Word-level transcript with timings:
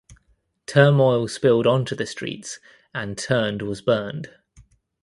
Turmoil 0.65 1.27
spilled 1.27 1.67
onto 1.67 1.95
the 1.95 2.07
streets 2.07 2.57
and 2.91 3.15
turned 3.15 3.61
was 3.61 3.83
burned. 3.83 4.31